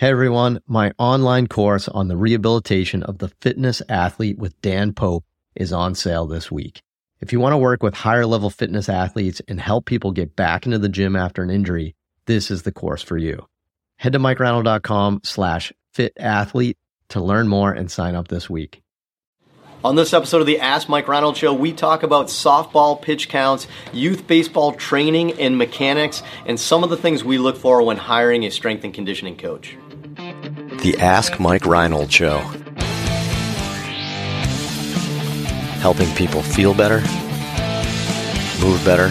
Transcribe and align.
Hey 0.00 0.08
everyone, 0.08 0.62
my 0.66 0.92
online 0.96 1.46
course 1.46 1.86
on 1.86 2.08
the 2.08 2.16
rehabilitation 2.16 3.02
of 3.02 3.18
the 3.18 3.28
fitness 3.42 3.82
athlete 3.86 4.38
with 4.38 4.58
Dan 4.62 4.94
Pope 4.94 5.26
is 5.54 5.74
on 5.74 5.94
sale 5.94 6.26
this 6.26 6.50
week. 6.50 6.80
If 7.20 7.34
you 7.34 7.38
want 7.38 7.52
to 7.52 7.58
work 7.58 7.82
with 7.82 7.92
higher 7.92 8.24
level 8.24 8.48
fitness 8.48 8.88
athletes 8.88 9.42
and 9.46 9.60
help 9.60 9.84
people 9.84 10.12
get 10.12 10.34
back 10.34 10.64
into 10.64 10.78
the 10.78 10.88
gym 10.88 11.16
after 11.16 11.42
an 11.42 11.50
injury, 11.50 11.96
this 12.24 12.50
is 12.50 12.62
the 12.62 12.72
course 12.72 13.02
for 13.02 13.18
you. 13.18 13.46
Head 13.96 14.14
to 14.14 14.18
mikereinold.com 14.18 15.20
slash 15.22 15.70
fit 15.92 16.14
athlete 16.18 16.78
to 17.10 17.20
learn 17.20 17.46
more 17.46 17.70
and 17.70 17.90
sign 17.90 18.14
up 18.14 18.28
this 18.28 18.48
week. 18.48 18.80
On 19.84 19.96
this 19.96 20.14
episode 20.14 20.40
of 20.40 20.46
the 20.46 20.60
Ask 20.60 20.88
Mike 20.88 21.08
Reinold 21.08 21.36
Show, 21.36 21.52
we 21.52 21.74
talk 21.74 22.02
about 22.02 22.28
softball 22.28 23.00
pitch 23.00 23.28
counts, 23.28 23.66
youth 23.92 24.26
baseball 24.26 24.72
training 24.72 25.38
and 25.38 25.58
mechanics, 25.58 26.22
and 26.46 26.58
some 26.58 26.84
of 26.84 26.88
the 26.88 26.96
things 26.96 27.22
we 27.22 27.36
look 27.36 27.58
for 27.58 27.82
when 27.82 27.98
hiring 27.98 28.44
a 28.44 28.50
strength 28.50 28.84
and 28.84 28.94
conditioning 28.94 29.36
coach. 29.36 29.76
The 30.82 30.96
Ask 30.98 31.38
Mike 31.38 31.66
Reinold 31.66 32.10
Show. 32.10 32.38
Helping 35.82 36.10
people 36.14 36.40
feel 36.40 36.72
better, 36.72 37.00
move 38.64 38.82
better, 38.82 39.10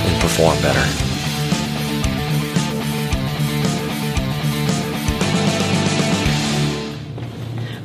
and 0.00 0.20
perform 0.22 0.56
better. 0.62 1.05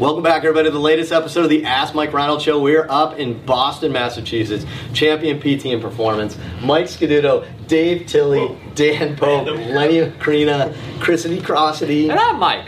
Welcome 0.02 0.24
back, 0.24 0.44
everybody, 0.46 0.68
to 0.68 0.72
the 0.72 0.80
latest 0.80 1.12
episode 1.12 1.44
of 1.44 1.52
the 1.52 1.64
Ask 1.64 1.94
Mike 1.94 2.12
Reinold 2.12 2.42
Show. 2.42 2.60
We're 2.60 2.88
up 2.90 3.20
in 3.20 3.40
Boston, 3.46 3.92
Massachusetts. 3.92 4.66
Champion 4.94 5.40
PT 5.40 5.68
and 5.68 5.80
Performance, 5.80 6.40
Mike 6.60 6.88
Scaduto, 6.88 7.46
Dave 7.68 8.08
Tilley, 8.08 8.58
Dan 8.74 9.16
Pope, 9.16 9.46
Lenny 9.46 10.00
Macrina, 10.00 10.76
Chrisity 11.00 11.40
Crossity. 11.40 12.10
And 12.10 12.20
I'm 12.20 12.40
Mike. 12.40 12.66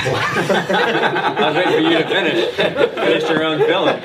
I 0.00 1.46
was 1.48 1.56
waiting 1.56 1.72
for 1.72 1.90
you 1.90 1.98
to 1.98 2.08
finish. 2.08 2.54
Finish 2.94 3.28
your 3.28 3.44
own 3.44 3.58
filling. 3.58 3.98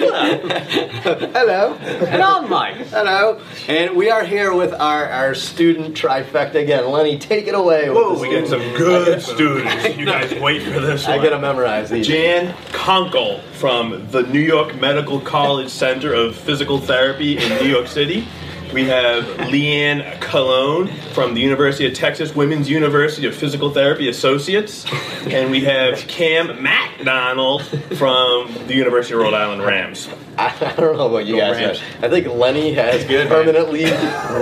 Hello. 1.33 1.73
And 1.75 2.21
I'm 2.21 2.49
Mike. 2.49 2.77
Hello. 2.87 3.39
And 3.67 3.95
we 3.95 4.09
are 4.09 4.23
here 4.23 4.53
with 4.53 4.73
our, 4.73 5.07
our 5.07 5.35
student 5.35 5.95
trifecta 5.95 6.55
again. 6.55 6.89
Lenny, 6.89 7.17
take 7.19 7.47
it 7.47 7.55
away. 7.55 7.89
Whoa, 7.89 8.15
the 8.15 8.21
we 8.21 8.31
got 8.31 8.47
some 8.47 8.61
good 8.75 9.21
students. 9.21 9.97
You 9.97 10.05
guys 10.05 10.33
wait 10.39 10.63
for 10.63 10.79
this 10.79 11.07
I 11.07 11.17
gotta 11.17 11.39
memorize 11.39 11.89
these. 11.89 12.07
Jan 12.07 12.55
Kunkel 12.71 13.39
from 13.53 14.07
the 14.09 14.23
New 14.23 14.39
York 14.39 14.75
Medical 14.75 15.19
College 15.19 15.69
Center 15.69 16.13
of 16.13 16.35
Physical 16.35 16.79
Therapy 16.79 17.37
in 17.37 17.49
New 17.61 17.69
York 17.69 17.87
City. 17.87 18.27
We 18.73 18.85
have 18.85 19.25
Leanne 19.51 20.19
Cologne 20.19 20.87
from 21.13 21.35
the 21.35 21.41
University 21.41 21.85
of 21.85 21.93
Texas 21.93 22.35
Women's 22.35 22.67
University 22.67 23.27
of 23.27 23.35
Physical 23.35 23.69
Therapy 23.69 24.09
Associates. 24.09 24.83
And 25.27 25.51
we 25.51 25.61
have 25.65 25.99
Cam 26.07 26.63
McDonald 26.63 27.63
from 27.95 28.51
the 28.65 28.73
University 28.73 29.13
of 29.13 29.19
Rhode 29.19 29.35
Island 29.35 29.61
Rams. 29.61 30.09
I, 30.39 30.47
I 30.59 30.73
don't 30.75 30.97
know 30.97 31.07
about 31.07 31.27
you 31.27 31.35
Go 31.35 31.41
guys. 31.41 31.79
Rams. 31.79 31.81
I 32.01 32.09
think 32.09 32.25
Lenny 32.25 32.73
has 32.73 33.05
Good, 33.05 33.27
permanently 33.27 33.83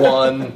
won 0.02 0.54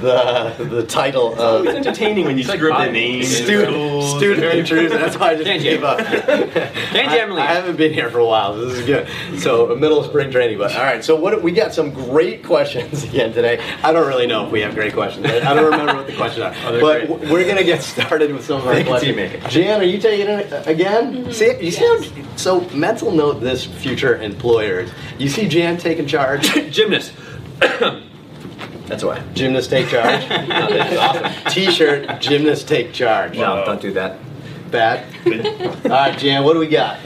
the 0.00 0.64
the 0.64 0.86
title 0.86 1.32
It's 1.32 1.40
of 1.40 1.66
entertaining 1.66 2.24
when 2.26 2.38
you 2.38 2.44
screw 2.44 2.72
up 2.72 2.86
the 2.86 2.92
names. 2.92 3.28
student 3.34 3.72
schools. 3.72 4.16
student 4.16 4.58
intrusion. 4.58 4.98
That's 4.98 5.16
why 5.18 5.30
I 5.30 5.34
just 5.34 5.46
Can't 5.46 5.62
gave 5.62 5.80
you? 5.80 5.86
up. 5.86 5.98
Can't 6.06 7.32
I. 7.32 7.42
I 7.42 7.46
haven't 7.54 7.76
been 7.76 7.92
here 7.92 8.10
for 8.10 8.18
a 8.18 8.26
while. 8.26 8.56
This 8.56 8.78
is 8.78 8.86
good. 8.86 9.08
So 9.40 9.72
a 9.72 9.76
middle 9.76 9.98
of 10.00 10.06
spring 10.06 10.30
training, 10.30 10.58
but 10.58 10.74
all 10.74 10.82
right. 10.82 11.04
So 11.04 11.16
what 11.16 11.42
we 11.42 11.52
got 11.52 11.74
some 11.74 11.90
great 11.92 12.44
questions 12.44 13.04
again 13.08 13.32
today. 13.32 13.58
I 13.82 13.92
don't 13.92 14.06
really 14.06 14.26
know 14.26 14.46
if 14.46 14.52
we 14.52 14.60
have 14.60 14.74
great 14.74 14.92
questions. 14.92 15.26
I, 15.26 15.36
I 15.50 15.54
don't 15.54 15.70
remember 15.70 15.94
what 15.94 16.06
the 16.06 16.16
questions 16.16 16.42
are, 16.44 16.72
they're 16.72 16.80
but 16.80 17.06
great. 17.06 17.30
we're 17.30 17.46
gonna 17.46 17.64
get 17.64 17.82
started 17.82 18.32
with 18.32 18.44
some 18.44 18.60
of 18.60 18.66
our 18.66 18.74
Thank 18.74 18.86
you, 19.04 19.14
questions. 19.14 19.52
Jan, 19.52 19.80
are 19.80 19.84
you 19.84 19.98
taking 19.98 20.28
it 20.28 20.66
again? 20.66 21.12
Mm-hmm. 21.24 21.30
See, 21.32 21.64
you 21.64 21.70
see 21.70 21.84
how, 21.84 22.36
so 22.36 22.60
mental 22.70 23.10
note 23.12 23.40
this 23.40 23.64
future 23.64 24.16
employers. 24.20 24.90
You 25.18 25.28
see 25.28 25.48
Jan 25.48 25.76
taking 25.78 26.06
charge. 26.06 26.52
Gymnast. 26.70 27.12
That's 28.86 29.02
why. 29.04 29.22
Gymnasts 29.34 29.68
take 29.68 29.88
charge. 29.88 30.22
T-shirt. 31.52 32.20
Gymnasts 32.20 32.64
take 32.64 32.92
charge. 32.92 33.36
No, 33.36 33.64
don't 33.64 33.80
do 33.80 33.92
that. 33.92 34.18
Bad. 34.70 35.04
All 35.84 35.90
right, 35.90 36.18
Jan. 36.18 36.44
What 36.44 36.52
do 36.54 36.58
we 36.60 36.68
got? 36.68 36.98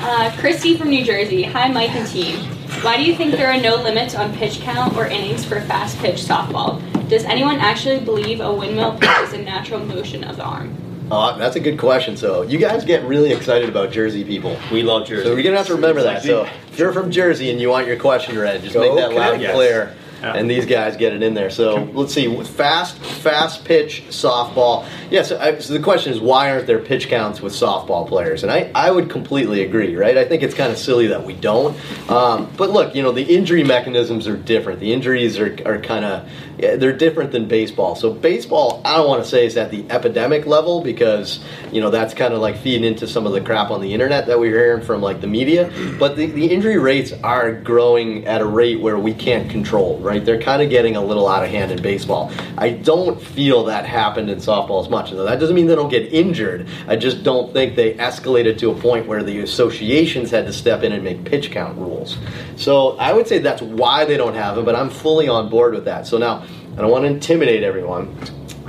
Uh, 0.00 0.34
Christy 0.38 0.76
from 0.76 0.90
New 0.90 1.04
Jersey. 1.04 1.42
Hi, 1.42 1.68
Mike 1.68 1.90
and 1.90 2.06
team. 2.08 2.38
Why 2.82 2.96
do 2.96 3.04
you 3.04 3.14
think 3.16 3.32
there 3.32 3.50
are 3.50 3.60
no 3.60 3.76
limits 3.76 4.14
on 4.14 4.34
pitch 4.36 4.60
count 4.60 4.96
or 4.96 5.06
innings 5.06 5.44
for 5.44 5.60
fast 5.62 5.98
pitch 5.98 6.16
softball? 6.16 6.80
Does 7.08 7.24
anyone 7.24 7.56
actually 7.60 8.00
believe 8.00 8.40
a 8.40 8.52
windmill 8.52 8.98
pitch 8.98 9.08
is 9.22 9.32
a 9.32 9.38
natural 9.38 9.80
motion 9.84 10.24
of 10.24 10.36
the 10.36 10.42
arm? 10.44 10.76
Oh, 11.10 11.38
that's 11.38 11.56
a 11.56 11.60
good 11.60 11.78
question. 11.78 12.16
So 12.16 12.42
you 12.42 12.58
guys 12.58 12.84
get 12.84 13.04
really 13.04 13.32
excited 13.32 13.68
about 13.68 13.92
Jersey 13.92 14.24
people. 14.24 14.58
We 14.72 14.82
love 14.82 15.06
Jersey. 15.06 15.24
So 15.24 15.34
we're 15.34 15.42
gonna 15.42 15.56
have 15.56 15.66
to 15.68 15.74
remember 15.74 16.02
that. 16.02 16.22
So 16.22 16.44
if 16.72 16.78
you're 16.78 16.92
from 16.92 17.10
Jersey 17.10 17.50
and 17.50 17.60
you 17.60 17.68
want 17.68 17.86
your 17.86 17.96
question 17.96 18.36
read, 18.38 18.62
just 18.62 18.74
make 18.76 18.94
that 18.96 19.12
loud 19.12 19.34
and 19.34 19.42
Yes. 19.42 19.54
clear. 19.54 19.94
Yeah. 20.20 20.32
And 20.32 20.50
these 20.50 20.66
guys 20.66 20.96
get 20.96 21.12
it 21.12 21.22
in 21.22 21.34
there. 21.34 21.50
So 21.50 21.88
let's 21.92 22.14
see, 22.14 22.42
fast, 22.44 22.96
fast 22.98 23.64
pitch 23.64 24.04
softball. 24.08 24.86
Yeah. 25.10 25.22
So, 25.22 25.58
so 25.60 25.72
the 25.72 25.80
question 25.80 26.12
is, 26.12 26.20
why 26.20 26.50
aren't 26.50 26.66
there 26.66 26.78
pitch 26.78 27.08
counts 27.08 27.40
with 27.40 27.52
softball 27.52 28.08
players? 28.08 28.42
And 28.42 28.50
I, 28.50 28.70
I 28.74 28.90
would 28.90 29.10
completely 29.10 29.62
agree. 29.62 29.94
Right. 29.96 30.16
I 30.16 30.24
think 30.24 30.42
it's 30.42 30.54
kind 30.54 30.72
of 30.72 30.78
silly 30.78 31.08
that 31.08 31.24
we 31.24 31.34
don't. 31.34 31.76
Um, 32.10 32.50
but 32.56 32.70
look, 32.70 32.94
you 32.94 33.02
know, 33.02 33.12
the 33.12 33.22
injury 33.22 33.64
mechanisms 33.64 34.26
are 34.26 34.36
different. 34.36 34.80
The 34.80 34.92
injuries 34.92 35.38
are, 35.38 35.56
are 35.64 35.80
kind 35.80 36.04
of 36.04 36.28
yeah, 36.58 36.76
they're 36.76 36.96
different 36.96 37.32
than 37.32 37.48
baseball. 37.48 37.94
So 37.96 38.12
baseball, 38.12 38.80
I 38.84 38.96
don't 38.96 39.08
want 39.08 39.22
to 39.22 39.28
say 39.28 39.44
is 39.44 39.56
at 39.56 39.70
the 39.70 39.84
epidemic 39.90 40.46
level 40.46 40.80
because 40.80 41.40
you 41.70 41.80
know 41.80 41.90
that's 41.90 42.14
kind 42.14 42.32
of 42.32 42.40
like 42.40 42.56
feeding 42.56 42.84
into 42.84 43.06
some 43.06 43.26
of 43.26 43.32
the 43.32 43.40
crap 43.40 43.70
on 43.70 43.80
the 43.82 43.92
internet 43.92 44.26
that 44.26 44.38
we're 44.38 44.56
hearing 44.56 44.84
from 44.84 45.02
like 45.02 45.20
the 45.20 45.26
media. 45.26 45.70
But 45.98 46.16
the, 46.16 46.26
the 46.26 46.46
injury 46.46 46.78
rates 46.78 47.12
are 47.22 47.52
growing 47.52 48.26
at 48.26 48.40
a 48.40 48.46
rate 48.46 48.80
where 48.80 48.98
we 48.98 49.12
can't 49.12 49.50
control. 49.50 49.98
Right? 49.98 50.24
They're 50.24 50.40
kind 50.40 50.62
of 50.62 50.70
getting 50.70 50.96
a 50.96 51.00
little 51.00 51.28
out 51.28 51.44
of 51.44 51.50
hand 51.50 51.72
in 51.72 51.82
baseball. 51.82 52.32
I 52.56 52.70
don't 52.70 53.20
feel 53.20 53.64
that 53.64 53.84
happened 53.84 54.30
in 54.30 54.38
softball 54.38 54.82
as 54.82 54.88
much. 54.88 55.12
Now, 55.12 55.24
that 55.24 55.38
doesn't 55.38 55.54
mean 55.54 55.66
they 55.66 55.74
don't 55.74 55.90
get 55.90 56.12
injured. 56.12 56.68
I 56.88 56.96
just 56.96 57.22
don't 57.22 57.52
think 57.52 57.76
they 57.76 57.94
escalated 57.94 58.58
to 58.58 58.70
a 58.70 58.74
point 58.74 59.06
where 59.06 59.22
the 59.22 59.40
associations 59.40 60.30
had 60.30 60.46
to 60.46 60.52
step 60.52 60.82
in 60.82 60.92
and 60.92 61.04
make 61.04 61.24
pitch 61.24 61.50
count 61.50 61.76
rules. 61.78 62.16
So 62.56 62.96
I 62.96 63.12
would 63.12 63.28
say 63.28 63.38
that's 63.38 63.60
why 63.60 64.06
they 64.06 64.16
don't 64.16 64.34
have 64.34 64.56
them. 64.56 64.64
But 64.64 64.74
I'm 64.74 64.88
fully 64.88 65.28
on 65.28 65.50
board 65.50 65.74
with 65.74 65.84
that. 65.84 66.06
So 66.06 66.16
now. 66.16 66.45
I 66.72 66.80
don't 66.80 66.90
want 66.90 67.04
to 67.04 67.08
intimidate 67.08 67.62
everyone, 67.62 68.16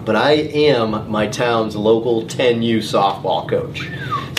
but 0.06 0.16
I 0.16 0.32
am 0.32 1.10
my 1.12 1.28
town's 1.28 1.76
local 1.76 2.24
10U 2.24 2.78
softball 2.78 3.50
coach. 3.50 3.90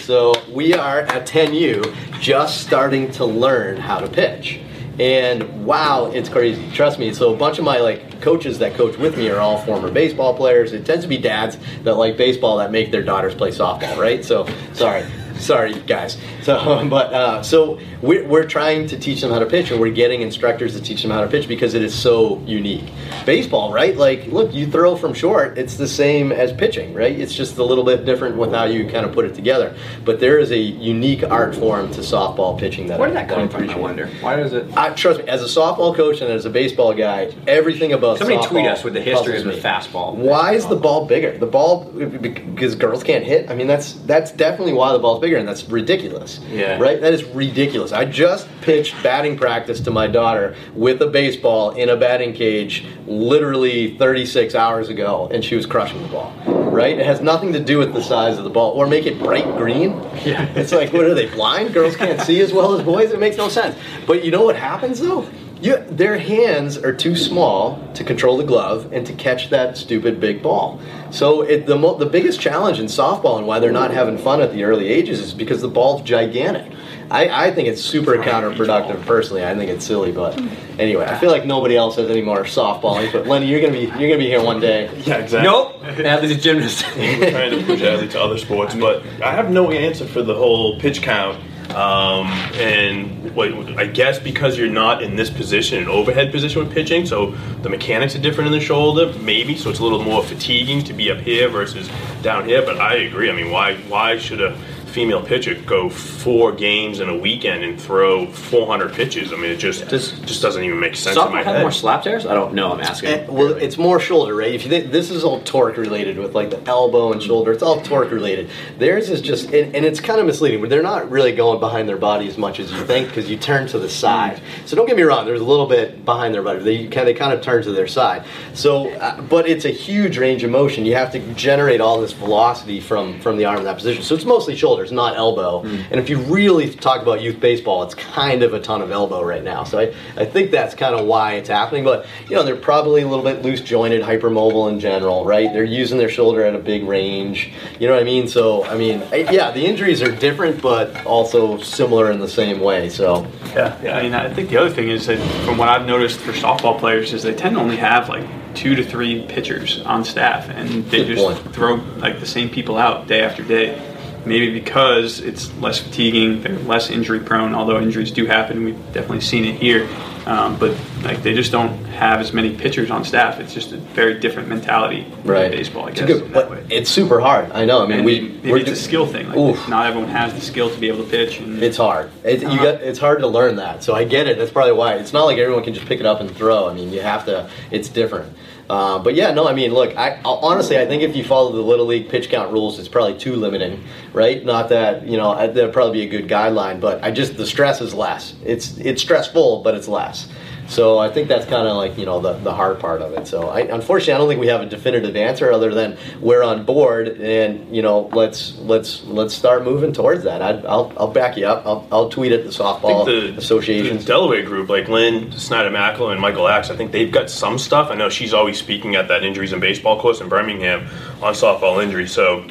So 0.02 0.34
we 0.50 0.72
are 0.72 1.00
at 1.00 1.26
10U 1.26 2.20
just 2.20 2.62
starting 2.62 3.10
to 3.12 3.26
learn 3.26 3.76
how 3.76 3.98
to 3.98 4.08
pitch. 4.08 4.60
And 4.98 5.64
wow, 5.64 6.06
it's 6.06 6.28
crazy. 6.28 6.68
Trust 6.72 6.98
me. 6.98 7.12
So 7.12 7.32
a 7.32 7.36
bunch 7.36 7.58
of 7.58 7.64
my 7.64 7.78
like 7.78 8.20
coaches 8.20 8.58
that 8.58 8.74
coach 8.74 8.96
with 8.96 9.16
me 9.16 9.28
are 9.28 9.38
all 9.38 9.58
former 9.58 9.90
baseball 9.90 10.34
players. 10.34 10.72
It 10.72 10.84
tends 10.84 11.04
to 11.04 11.08
be 11.08 11.18
dads 11.18 11.58
that 11.84 11.94
like 11.94 12.16
baseball 12.16 12.56
that 12.56 12.72
make 12.72 12.90
their 12.90 13.02
daughters 13.02 13.34
play 13.34 13.50
softball, 13.50 13.96
right? 13.96 14.24
So 14.24 14.48
sorry. 14.72 15.04
Sorry, 15.48 15.74
guys. 15.80 16.16
So, 16.42 16.88
but 16.90 17.12
uh, 17.12 17.42
so 17.42 17.78
we're, 18.02 18.26
we're 18.26 18.46
trying 18.46 18.86
to 18.88 18.98
teach 18.98 19.20
them 19.20 19.30
how 19.30 19.38
to 19.38 19.46
pitch, 19.46 19.70
and 19.70 19.80
we're 19.80 19.92
getting 19.92 20.22
instructors 20.22 20.74
to 20.74 20.82
teach 20.82 21.02
them 21.02 21.10
how 21.10 21.20
to 21.20 21.28
pitch 21.28 21.48
because 21.48 21.74
it 21.74 21.82
is 21.82 21.94
so 21.94 22.38
unique. 22.40 22.90
Baseball, 23.24 23.72
right? 23.72 23.96
Like, 23.96 24.26
look, 24.26 24.52
you 24.52 24.70
throw 24.70 24.96
from 24.96 25.14
short; 25.14 25.58
it's 25.58 25.76
the 25.76 25.88
same 25.88 26.32
as 26.32 26.52
pitching, 26.52 26.94
right? 26.94 27.18
It's 27.18 27.34
just 27.34 27.56
a 27.58 27.64
little 27.64 27.84
bit 27.84 28.04
different 28.04 28.36
with 28.36 28.52
how 28.52 28.64
you 28.64 28.88
kind 28.88 29.04
of 29.04 29.12
put 29.12 29.24
it 29.24 29.34
together. 29.34 29.76
But 30.04 30.20
there 30.20 30.38
is 30.38 30.50
a 30.50 30.58
unique 30.58 31.22
art 31.22 31.54
form 31.54 31.90
to 31.92 32.00
softball 32.00 32.58
pitching 32.58 32.86
that 32.88 32.98
Where 32.98 33.08
did 33.08 33.16
that 33.16 33.28
come 33.28 33.48
from? 33.48 33.68
I 33.68 33.76
wonder. 33.76 34.08
Why 34.20 34.36
does 34.36 34.52
it? 34.52 34.76
I, 34.76 34.90
trust 34.90 35.20
me, 35.20 35.28
as 35.28 35.42
a 35.42 35.60
softball 35.60 35.94
coach 35.94 36.20
and 36.20 36.32
as 36.32 36.44
a 36.44 36.50
baseball 36.50 36.94
guy, 36.94 37.32
everything 37.46 37.92
about 37.92 38.18
Somebody 38.18 38.38
softball 38.38 38.48
tweet 38.48 38.66
us 38.66 38.84
with 38.84 38.94
the 38.94 39.00
history 39.00 39.38
of 39.38 39.44
the 39.44 39.52
fastball. 39.52 40.14
Why 40.14 40.54
is 40.54 40.66
the 40.66 40.76
ball 40.76 41.06
bigger? 41.06 41.36
The 41.36 41.46
ball 41.46 41.84
because 41.84 42.74
girls 42.74 43.02
can't 43.02 43.24
hit. 43.24 43.50
I 43.50 43.54
mean, 43.54 43.66
that's 43.66 43.92
that's 43.92 44.32
definitely 44.32 44.72
why 44.72 44.92
the 44.92 44.98
ball's 44.98 45.20
bigger, 45.20 45.27
and 45.36 45.46
that's 45.46 45.68
ridiculous. 45.68 46.40
Yeah. 46.50 46.78
Right. 46.78 47.00
That 47.00 47.12
is 47.12 47.24
ridiculous. 47.24 47.92
I 47.92 48.04
just 48.06 48.48
pitched 48.62 49.00
batting 49.02 49.36
practice 49.36 49.80
to 49.80 49.90
my 49.90 50.06
daughter 50.06 50.56
with 50.74 51.02
a 51.02 51.06
baseball 51.06 51.72
in 51.72 51.90
a 51.90 51.96
batting 51.96 52.32
cage, 52.32 52.86
literally 53.06 53.96
36 53.98 54.54
hours 54.54 54.88
ago, 54.88 55.28
and 55.32 55.44
she 55.44 55.56
was 55.56 55.66
crushing 55.66 56.02
the 56.02 56.08
ball. 56.08 56.32
Right. 56.46 56.98
It 56.98 57.04
has 57.06 57.20
nothing 57.20 57.52
to 57.52 57.60
do 57.60 57.78
with 57.78 57.92
the 57.92 58.02
size 58.02 58.38
of 58.38 58.44
the 58.44 58.50
ball, 58.50 58.72
or 58.72 58.86
make 58.86 59.06
it 59.06 59.18
bright 59.18 59.56
green. 59.56 59.90
Yeah. 60.24 60.44
It's 60.54 60.72
like, 60.72 60.92
what 60.92 61.04
are 61.04 61.14
they 61.14 61.26
blind? 61.26 61.74
Girls 61.74 61.96
can't 61.96 62.20
see 62.20 62.40
as 62.40 62.52
well 62.52 62.74
as 62.74 62.82
boys. 62.84 63.10
It 63.10 63.18
makes 63.18 63.36
no 63.36 63.48
sense. 63.48 63.76
But 64.06 64.24
you 64.24 64.30
know 64.30 64.42
what 64.42 64.56
happens 64.56 65.00
though? 65.00 65.28
You, 65.60 65.78
their 65.90 66.18
hands 66.18 66.76
are 66.78 66.92
too 66.94 67.16
small 67.16 67.82
to 67.94 68.04
control 68.04 68.36
the 68.36 68.44
glove 68.44 68.92
and 68.92 69.04
to 69.06 69.12
catch 69.12 69.50
that 69.50 69.76
stupid 69.76 70.20
big 70.20 70.42
ball. 70.42 70.80
So 71.10 71.42
it, 71.42 71.66
the 71.66 71.76
mo- 71.76 71.96
the 71.98 72.06
biggest 72.06 72.40
challenge 72.40 72.78
in 72.78 72.86
softball 72.86 73.38
and 73.38 73.46
why 73.46 73.58
they're 73.58 73.72
not 73.72 73.90
having 73.90 74.18
fun 74.18 74.40
at 74.40 74.52
the 74.52 74.62
early 74.64 74.88
ages 74.88 75.18
is 75.20 75.34
because 75.34 75.60
the 75.60 75.68
ball's 75.68 76.02
gigantic. 76.02 76.72
I, 77.10 77.46
I 77.46 77.50
think 77.54 77.68
it's 77.68 77.80
super 77.80 78.18
counterproductive. 78.18 79.04
Personally, 79.06 79.44
I 79.44 79.54
think 79.54 79.70
it's 79.70 79.84
silly, 79.86 80.12
but 80.12 80.38
anyway, 80.78 81.06
I 81.06 81.18
feel 81.18 81.30
like 81.30 81.46
nobody 81.46 81.74
else 81.74 81.96
has 81.96 82.10
any 82.10 82.20
more 82.20 82.44
softballing. 82.44 83.10
But 83.10 83.26
Lenny, 83.26 83.46
you're 83.46 83.60
gonna 83.62 83.72
be 83.72 83.86
you're 83.98 84.10
gonna 84.10 84.18
be 84.18 84.26
here 84.26 84.42
one 84.42 84.60
day. 84.60 84.90
Yeah, 85.06 85.16
exactly. 85.16 85.42
Nope. 85.42 85.82
Athlete's 85.82 86.34
a 86.34 86.38
gymnast. 86.38 86.80
trying 86.84 87.50
to 87.50 87.64
push 87.64 87.80
Adley 87.80 88.10
to 88.10 88.20
other 88.20 88.36
sports, 88.36 88.74
but 88.74 89.02
I 89.22 89.32
have 89.32 89.50
no 89.50 89.70
answer 89.70 90.06
for 90.06 90.22
the 90.22 90.34
whole 90.34 90.78
pitch 90.78 91.00
count. 91.00 91.42
Um, 91.70 92.28
and 92.54 93.34
what, 93.34 93.52
I 93.78 93.86
guess 93.86 94.18
because 94.18 94.56
you're 94.56 94.68
not 94.68 95.02
in 95.02 95.16
this 95.16 95.28
position, 95.28 95.82
an 95.82 95.88
overhead 95.88 96.32
position 96.32 96.64
with 96.64 96.72
pitching, 96.72 97.04
so 97.04 97.32
the 97.62 97.68
mechanics 97.68 98.16
are 98.16 98.20
different 98.20 98.46
in 98.46 98.52
the 98.52 98.64
shoulder, 98.64 99.12
maybe. 99.20 99.56
So 99.56 99.70
it's 99.70 99.78
a 99.78 99.82
little 99.82 100.02
more 100.02 100.24
fatiguing 100.24 100.82
to 100.84 100.92
be 100.92 101.10
up 101.10 101.18
here 101.18 101.48
versus 101.48 101.88
down 102.22 102.48
here. 102.48 102.62
But 102.62 102.80
I 102.80 102.94
agree. 102.96 103.30
I 103.30 103.34
mean, 103.34 103.50
why 103.50 103.76
why 103.88 104.18
should 104.18 104.40
a 104.40 104.58
female 104.98 105.22
pitcher 105.22 105.54
go 105.54 105.88
four 105.88 106.50
games 106.50 106.98
in 106.98 107.08
a 107.08 107.16
weekend 107.16 107.62
and 107.62 107.80
throw 107.80 108.26
400 108.26 108.92
pitches? 108.92 109.32
I 109.32 109.36
mean, 109.36 109.52
it 109.52 109.58
just 109.58 109.86
Does- 109.88 110.10
just 110.24 110.42
doesn't 110.42 110.64
even 110.64 110.80
make 110.80 110.96
sense 110.96 111.16
in 111.16 111.22
Softball 111.22 111.30
my 111.30 111.42
have 111.44 111.54
head. 111.54 111.60
more 111.60 111.70
slap 111.70 112.02
tears? 112.02 112.26
I 112.26 112.34
don't 112.34 112.52
know. 112.52 112.72
I'm 112.72 112.80
asking. 112.80 113.08
Eh, 113.10 113.26
well, 113.28 113.52
it's 113.52 113.78
more 113.78 114.00
shoulder, 114.00 114.34
right? 114.34 114.52
If 114.52 114.64
you 114.64 114.70
think 114.70 114.90
this 114.90 115.12
is 115.12 115.22
all 115.22 115.38
torque 115.42 115.76
related 115.76 116.18
with 116.18 116.34
like 116.34 116.50
the 116.50 116.60
elbow 116.68 117.12
and 117.12 117.22
shoulder, 117.22 117.52
it's 117.52 117.62
all 117.62 117.80
torque 117.80 118.10
related. 118.10 118.50
Theirs 118.80 119.08
is 119.08 119.20
just, 119.20 119.44
and, 119.52 119.72
and 119.76 119.84
it's 119.84 120.00
kind 120.00 120.18
of 120.18 120.26
misleading. 120.26 120.60
But 120.60 120.68
they're 120.68 120.82
not 120.82 121.08
really 121.12 121.30
going 121.30 121.60
behind 121.60 121.88
their 121.88 121.96
body 121.96 122.26
as 122.26 122.36
much 122.36 122.58
as 122.58 122.72
you 122.72 122.84
think 122.84 123.06
because 123.06 123.30
you 123.30 123.36
turn 123.36 123.68
to 123.68 123.78
the 123.78 123.88
side. 123.88 124.40
So 124.66 124.74
don't 124.74 124.86
get 124.86 124.96
me 124.96 125.02
wrong. 125.04 125.26
There's 125.26 125.40
a 125.40 125.44
little 125.44 125.66
bit 125.66 126.04
behind 126.04 126.34
their 126.34 126.42
body. 126.42 126.58
They 126.58 126.88
kind 126.88 127.08
of 127.08 127.16
kind 127.16 127.32
of 127.32 127.40
turn 127.40 127.62
to 127.62 127.70
their 127.70 127.86
side. 127.86 128.24
So, 128.52 128.90
uh, 128.94 129.20
but 129.20 129.48
it's 129.48 129.64
a 129.64 129.70
huge 129.70 130.18
range 130.18 130.42
of 130.42 130.50
motion. 130.50 130.84
You 130.84 130.96
have 130.96 131.12
to 131.12 131.20
generate 131.34 131.80
all 131.80 132.00
this 132.00 132.12
velocity 132.12 132.80
from 132.80 133.20
from 133.20 133.36
the 133.36 133.44
arm 133.44 133.58
in 133.58 133.64
that 133.64 133.76
position. 133.76 134.02
So 134.02 134.16
it's 134.16 134.24
mostly 134.24 134.56
shoulders, 134.56 134.87
not 134.92 135.16
elbow. 135.16 135.60
Hmm. 135.62 135.76
And 135.90 136.00
if 136.00 136.08
you 136.10 136.18
really 136.18 136.70
talk 136.70 137.02
about 137.02 137.20
youth 137.20 137.40
baseball, 137.40 137.82
it's 137.82 137.94
kind 137.94 138.42
of 138.42 138.54
a 138.54 138.60
ton 138.60 138.82
of 138.82 138.90
elbow 138.90 139.22
right 139.22 139.42
now. 139.42 139.64
So 139.64 139.78
I, 139.78 139.94
I 140.16 140.24
think 140.24 140.50
that's 140.50 140.74
kind 140.74 140.94
of 140.94 141.06
why 141.06 141.34
it's 141.34 141.48
happening. 141.48 141.84
But 141.84 142.06
you 142.28 142.36
know, 142.36 142.42
they're 142.42 142.56
probably 142.56 143.02
a 143.02 143.08
little 143.08 143.24
bit 143.24 143.42
loose 143.42 143.60
jointed, 143.60 144.02
hypermobile 144.02 144.70
in 144.70 144.80
general, 144.80 145.24
right? 145.24 145.52
They're 145.52 145.64
using 145.64 145.98
their 145.98 146.08
shoulder 146.08 146.42
at 146.44 146.54
a 146.54 146.58
big 146.58 146.84
range. 146.84 147.52
You 147.78 147.86
know 147.88 147.94
what 147.94 148.00
I 148.02 148.04
mean? 148.04 148.28
So 148.28 148.64
I 148.64 148.76
mean, 148.76 149.02
I- 149.12 149.28
yeah, 149.30 149.50
the 149.50 149.64
injuries 149.66 150.02
are 150.02 150.10
different, 150.12 150.60
but 150.62 151.04
also 151.06 151.58
similar 151.58 152.10
in 152.10 152.18
the 152.20 152.28
same 152.28 152.60
way. 152.60 152.88
So 152.88 153.26
Yeah, 153.54 153.76
I 153.94 154.02
mean, 154.02 154.14
I 154.14 154.32
think 154.32 154.48
the 154.50 154.56
other 154.58 154.70
thing 154.70 154.88
is 154.88 155.06
that 155.06 155.18
from 155.44 155.58
what 155.58 155.68
I've 155.68 155.86
noticed 155.86 156.20
for 156.20 156.32
softball 156.32 156.78
players 156.78 157.12
is 157.12 157.22
they 157.22 157.34
tend 157.34 157.56
to 157.56 157.60
only 157.60 157.76
have 157.76 158.08
like 158.08 158.24
two 158.54 158.74
to 158.74 158.82
three 158.84 159.22
pitchers 159.28 159.80
on 159.82 160.04
staff, 160.04 160.48
and 160.48 160.84
they 160.90 161.04
Good 161.04 161.16
just 161.16 161.24
point. 161.42 161.54
throw 161.54 161.74
like 161.98 162.18
the 162.20 162.26
same 162.26 162.48
people 162.50 162.76
out 162.76 163.06
day 163.06 163.20
after 163.22 163.42
day. 163.42 163.80
Maybe 164.28 164.50
because 164.52 165.20
it's 165.20 165.52
less 165.56 165.78
fatiguing, 165.78 166.42
they're 166.42 166.58
less 166.60 166.90
injury 166.90 167.20
prone. 167.20 167.54
Although 167.54 167.80
injuries 167.80 168.10
do 168.10 168.26
happen, 168.26 168.64
we've 168.64 168.92
definitely 168.92 169.22
seen 169.22 169.44
it 169.44 169.56
here. 169.56 169.88
Um, 170.26 170.58
but 170.58 170.76
like 171.02 171.22
they 171.22 171.32
just 171.32 171.50
don't 171.50 171.72
have 171.86 172.20
as 172.20 172.34
many 172.34 172.54
pitchers 172.54 172.90
on 172.90 173.02
staff. 173.02 173.40
It's 173.40 173.54
just 173.54 173.72
a 173.72 173.78
very 173.78 174.20
different 174.20 174.48
mentality 174.48 175.06
right, 175.24 175.46
in 175.46 175.52
baseball, 175.52 175.86
I 175.88 175.92
guess. 175.92 176.00
a 176.00 176.06
good- 176.06 176.22
in 176.24 176.32
that 176.32 176.34
but 176.34 176.50
way. 176.50 176.66
it's 176.68 176.90
super 176.90 177.18
hard. 177.20 177.50
I 177.52 177.64
know. 177.64 177.82
I 177.82 177.86
mean, 177.86 177.96
And 177.98 178.04
we 178.04 178.38
we're 178.44 178.58
it's 178.58 178.70
a 178.70 178.76
skill 178.76 179.06
thing. 179.06 179.30
Like 179.32 179.68
not 179.70 179.86
everyone 179.86 180.10
has 180.10 180.34
the 180.34 180.42
skill 180.42 180.68
to 180.68 180.78
be 180.78 180.88
able 180.88 181.04
to 181.04 181.10
pitch. 181.10 181.38
And 181.40 181.62
It's 181.62 181.78
hard. 181.78 182.10
It, 182.24 182.44
Uh-huh. 182.44 182.56
got, 182.62 182.82
it's 182.82 182.98
hard 182.98 183.20
to 183.20 183.26
learn 183.26 183.56
that. 183.56 183.82
So 183.82 183.94
I 183.94 184.04
get 184.04 184.26
it. 184.26 184.36
That's 184.36 184.50
probably 184.50 184.74
why. 184.74 184.94
It's 184.96 185.14
not 185.14 185.24
like 185.24 185.38
everyone 185.38 185.64
can 185.64 185.72
just 185.72 185.86
pick 185.86 185.98
it 186.00 186.04
up 186.06 186.20
and 186.20 186.30
throw. 186.30 186.68
I 186.68 186.74
mean, 186.74 186.92
you 186.92 187.00
have 187.00 187.24
to. 187.24 187.48
It's 187.70 187.88
different. 187.88 188.30
Uh, 188.68 188.98
but 188.98 189.14
yeah, 189.14 189.32
no. 189.32 189.48
I 189.48 189.54
mean, 189.54 189.72
look. 189.72 189.96
I 189.96 190.20
I'll- 190.24 190.40
honestly, 190.42 190.78
I 190.78 190.86
think 190.86 191.02
if 191.02 191.16
you 191.16 191.24
follow 191.24 191.52
the 191.52 191.62
little 191.62 191.86
league 191.86 192.08
pitch 192.08 192.28
count 192.28 192.52
rules, 192.52 192.78
it's 192.78 192.88
probably 192.88 193.18
too 193.18 193.34
limiting, 193.36 193.82
right? 194.12 194.44
Not 194.44 194.68
that 194.68 195.06
you 195.06 195.16
know 195.16 195.34
that'd 195.34 195.72
probably 195.72 196.06
be 196.06 196.14
a 196.14 196.20
good 196.20 196.28
guideline, 196.28 196.78
but 196.80 197.02
I 197.02 197.10
just 197.10 197.36
the 197.36 197.46
stress 197.46 197.80
is 197.80 197.94
less. 197.94 198.34
It's 198.44 198.76
it's 198.78 199.00
stressful, 199.00 199.62
but 199.62 199.74
it's 199.74 199.88
less. 199.88 200.28
So 200.68 200.98
I 200.98 201.08
think 201.08 201.28
that's 201.28 201.46
kind 201.46 201.66
of 201.66 201.76
like 201.76 201.96
you 201.96 202.04
know 202.04 202.20
the, 202.20 202.34
the 202.34 202.52
hard 202.52 202.78
part 202.78 203.00
of 203.00 203.12
it. 203.14 203.26
So 203.26 203.48
I, 203.48 203.60
unfortunately, 203.60 204.12
I 204.12 204.18
don't 204.18 204.28
think 204.28 204.40
we 204.40 204.46
have 204.48 204.60
a 204.60 204.66
definitive 204.66 205.16
answer 205.16 205.50
other 205.50 205.72
than 205.74 205.96
we're 206.20 206.42
on 206.42 206.64
board 206.64 207.08
and 207.20 207.74
you 207.74 207.80
know 207.80 208.10
let's 208.12 208.56
let's 208.58 209.02
let's 209.04 209.34
start 209.34 209.64
moving 209.64 209.92
towards 209.92 210.24
that. 210.24 210.42
I'd, 210.42 210.66
I'll 210.66 210.92
I'll 210.98 211.10
back 211.10 211.36
you 211.38 211.46
up. 211.46 211.66
I'll, 211.66 211.88
I'll 211.90 212.10
tweet 212.10 212.32
at 212.32 212.42
the 212.42 212.50
I 212.50 212.52
softball 212.52 213.06
the, 213.06 213.38
association. 213.38 213.96
the 213.96 214.04
Delaware 214.04 214.42
group, 214.42 214.68
like 214.68 214.88
Lynn 214.88 215.32
Snyder 215.32 215.70
Mackler 215.70 216.12
and 216.12 216.20
Michael 216.20 216.48
Axe, 216.48 216.70
I 216.70 216.76
think 216.76 216.92
they've 216.92 217.10
got 217.10 217.30
some 217.30 217.58
stuff. 217.58 217.90
I 217.90 217.94
know 217.94 218.10
she's 218.10 218.34
always 218.34 218.58
speaking 218.58 218.94
at 218.94 219.08
that 219.08 219.24
injuries 219.24 219.54
in 219.54 219.60
baseball 219.60 219.98
course 219.98 220.20
in 220.20 220.28
Birmingham 220.28 220.86
on 221.22 221.32
softball 221.32 221.82
injuries. 221.82 222.12
So 222.12 222.46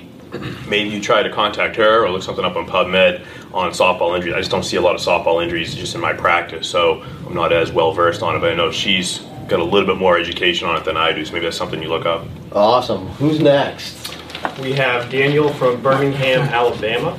maybe 0.67 0.89
you 0.89 1.01
try 1.01 1.23
to 1.23 1.29
contact 1.31 1.75
her 1.75 2.03
or 2.03 2.09
look 2.09 2.23
something 2.23 2.43
up 2.43 2.55
on 2.55 2.67
PubMed 2.67 3.23
on 3.53 3.71
softball 3.71 4.15
injuries. 4.15 4.33
I 4.35 4.39
just 4.39 4.51
don't 4.51 4.63
see 4.63 4.77
a 4.77 4.81
lot 4.81 4.95
of 4.95 5.01
softball 5.01 5.43
injuries 5.43 5.73
just 5.75 5.95
in 5.95 6.01
my 6.01 6.13
practice, 6.13 6.67
so 6.69 7.01
I'm 7.25 7.33
not 7.33 7.51
as 7.51 7.71
well 7.71 7.91
versed 7.93 8.21
on 8.21 8.35
it. 8.35 8.39
But 8.39 8.51
I 8.51 8.55
know 8.55 8.71
she's 8.71 9.19
got 9.47 9.59
a 9.59 9.63
little 9.63 9.87
bit 9.87 9.97
more 9.97 10.17
education 10.17 10.67
on 10.67 10.75
it 10.75 10.83
than 10.85 10.97
I 10.97 11.11
do, 11.13 11.23
so 11.25 11.33
maybe 11.33 11.45
that's 11.45 11.57
something 11.57 11.81
you 11.81 11.89
look 11.89 12.05
up. 12.05 12.25
awesome. 12.51 13.07
Who's 13.19 13.39
next? 13.39 14.15
We 14.61 14.73
have 14.73 15.09
Daniel 15.09 15.51
from 15.53 15.81
Birmingham, 15.81 16.41
Alabama. 16.41 17.17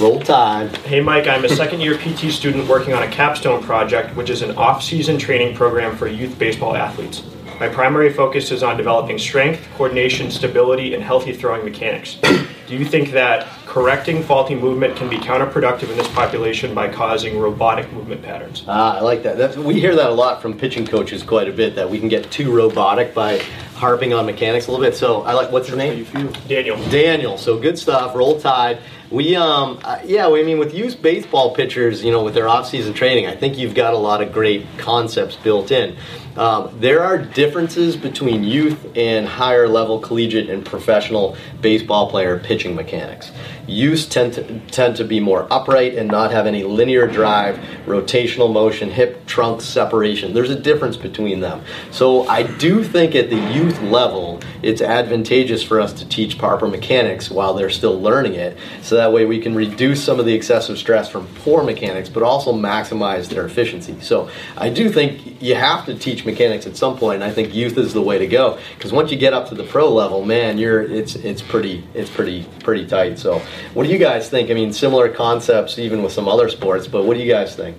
Roll 0.00 0.20
Tide. 0.20 0.76
Hey 0.78 1.00
Mike, 1.00 1.28
I'm 1.28 1.44
a 1.44 1.48
second 1.48 1.80
year 1.80 1.96
PT 1.96 2.32
student 2.32 2.68
working 2.68 2.92
on 2.92 3.02
a 3.04 3.08
capstone 3.08 3.62
project, 3.62 4.16
which 4.16 4.30
is 4.30 4.42
an 4.42 4.56
off 4.56 4.82
season 4.82 5.16
training 5.18 5.54
program 5.54 5.96
for 5.96 6.08
youth 6.08 6.36
baseball 6.38 6.76
athletes. 6.76 7.22
My 7.60 7.68
primary 7.68 8.12
focus 8.12 8.50
is 8.50 8.62
on 8.62 8.76
developing 8.76 9.18
strength, 9.18 9.66
coordination, 9.76 10.30
stability, 10.30 10.92
and 10.94 11.02
healthy 11.02 11.32
throwing 11.32 11.64
mechanics. 11.64 12.18
Do 12.66 12.76
you 12.76 12.84
think 12.84 13.12
that 13.12 13.46
correcting 13.64 14.24
faulty 14.24 14.56
movement 14.56 14.96
can 14.96 15.08
be 15.08 15.18
counterproductive 15.18 15.88
in 15.88 15.96
this 15.96 16.08
population 16.08 16.74
by 16.74 16.88
causing 16.88 17.38
robotic 17.38 17.92
movement 17.92 18.22
patterns? 18.22 18.64
Ah, 18.66 18.96
I 18.96 19.00
like 19.00 19.22
that. 19.22 19.38
That's, 19.38 19.56
we 19.56 19.78
hear 19.78 19.94
that 19.94 20.10
a 20.10 20.12
lot 20.14 20.42
from 20.42 20.58
pitching 20.58 20.84
coaches 20.84 21.22
quite 21.22 21.48
a 21.48 21.52
bit. 21.52 21.76
That 21.76 21.88
we 21.88 22.00
can 22.00 22.08
get 22.08 22.28
too 22.32 22.52
robotic 22.52 23.14
by 23.14 23.38
harping 23.74 24.14
on 24.14 24.26
mechanics 24.26 24.66
a 24.66 24.72
little 24.72 24.84
bit. 24.84 24.96
So 24.96 25.22
I 25.22 25.32
like. 25.34 25.52
What's 25.52 25.68
his 25.68 25.76
name? 25.76 26.04
Daniel. 26.48 26.76
Daniel. 26.90 27.38
So 27.38 27.56
good 27.56 27.78
stuff. 27.78 28.16
Roll 28.16 28.40
Tide. 28.40 28.80
We 29.10 29.36
um 29.36 29.78
uh, 29.84 30.00
yeah. 30.04 30.26
I 30.26 30.42
mean 30.42 30.58
with 30.58 30.74
youth 30.74 31.00
baseball 31.00 31.54
pitchers, 31.54 32.02
you 32.02 32.10
know, 32.10 32.24
with 32.24 32.34
their 32.34 32.48
off-season 32.48 32.94
training, 32.94 33.26
I 33.26 33.36
think 33.36 33.56
you've 33.56 33.74
got 33.74 33.94
a 33.94 33.98
lot 33.98 34.22
of 34.22 34.32
great 34.32 34.66
concepts 34.78 35.36
built 35.36 35.70
in. 35.70 35.96
Um, 36.36 36.76
there 36.80 37.02
are 37.02 37.16
differences 37.16 37.96
between 37.96 38.44
youth 38.44 38.84
and 38.94 39.26
higher 39.26 39.68
level 39.68 39.98
collegiate 40.00 40.50
and 40.50 40.66
professional 40.66 41.36
baseball 41.66 42.08
player 42.08 42.38
pitching 42.38 42.76
mechanics. 42.76 43.32
Youths 43.66 44.06
tend 44.06 44.34
to 44.34 44.60
tend 44.70 44.94
to 44.98 45.04
be 45.04 45.18
more 45.18 45.48
upright 45.50 45.96
and 45.96 46.08
not 46.08 46.30
have 46.30 46.46
any 46.46 46.62
linear 46.62 47.08
drive, 47.08 47.58
rotational 47.86 48.52
motion, 48.52 48.88
hip 48.88 49.26
trunk 49.26 49.60
separation. 49.60 50.32
There's 50.32 50.50
a 50.50 50.60
difference 50.60 50.96
between 50.96 51.40
them. 51.40 51.64
So 51.90 52.28
I 52.28 52.44
do 52.44 52.84
think 52.84 53.16
at 53.16 53.30
the 53.30 53.40
youth 53.52 53.82
level, 53.82 54.38
it's 54.62 54.80
advantageous 54.80 55.64
for 55.64 55.80
us 55.80 55.92
to 55.94 56.08
teach 56.08 56.38
proper 56.38 56.68
mechanics 56.68 57.32
while 57.32 57.54
they're 57.54 57.68
still 57.70 58.00
learning 58.00 58.34
it. 58.34 58.56
So 58.82 58.94
that 58.94 59.12
way 59.12 59.24
we 59.24 59.40
can 59.40 59.56
reduce 59.56 60.04
some 60.04 60.20
of 60.20 60.26
the 60.26 60.34
excessive 60.34 60.78
stress 60.78 61.08
from 61.08 61.26
poor 61.42 61.64
mechanics, 61.64 62.08
but 62.08 62.22
also 62.22 62.52
maximize 62.52 63.28
their 63.28 63.44
efficiency. 63.44 63.96
So 64.02 64.30
I 64.56 64.68
do 64.68 64.88
think 64.88 65.42
you 65.42 65.56
have 65.56 65.84
to 65.86 65.98
teach 65.98 66.24
mechanics 66.24 66.64
at 66.68 66.76
some 66.76 66.96
point, 66.96 67.16
and 67.16 67.24
I 67.24 67.32
think 67.32 67.52
youth 67.52 67.76
is 67.76 67.92
the 67.92 68.02
way 68.02 68.18
to 68.18 68.28
go. 68.28 68.60
Because 68.76 68.92
once 68.92 69.10
you 69.10 69.16
get 69.16 69.34
up 69.34 69.48
to 69.48 69.56
the 69.56 69.64
pro 69.64 69.92
level, 69.92 70.24
man, 70.24 70.58
you're 70.58 70.82
it's 70.82 71.16
it's 71.16 71.42
pretty 71.42 71.55
it's 71.64 72.10
pretty 72.10 72.44
pretty 72.62 72.86
tight. 72.86 73.18
So 73.18 73.40
what 73.74 73.86
do 73.86 73.92
you 73.92 73.98
guys 73.98 74.28
think? 74.28 74.50
I 74.50 74.54
mean, 74.54 74.72
similar 74.72 75.08
concepts 75.08 75.78
even 75.78 76.02
with 76.02 76.12
some 76.12 76.28
other 76.28 76.48
sports, 76.48 76.86
but 76.86 77.04
what 77.04 77.16
do 77.16 77.22
you 77.22 77.30
guys 77.32 77.54
think? 77.56 77.76